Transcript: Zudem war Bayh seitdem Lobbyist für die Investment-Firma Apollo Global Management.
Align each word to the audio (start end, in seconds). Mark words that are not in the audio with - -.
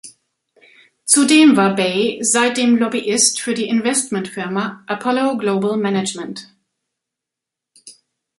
Zudem 1.05 1.57
war 1.57 1.75
Bayh 1.75 2.17
seitdem 2.23 2.75
Lobbyist 2.75 3.39
für 3.39 3.53
die 3.53 3.67
Investment-Firma 3.67 4.83
Apollo 4.87 5.37
Global 5.37 5.77
Management. 5.77 6.49